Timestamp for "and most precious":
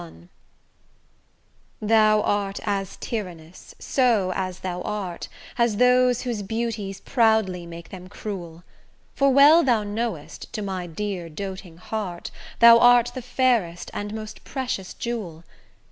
13.93-14.95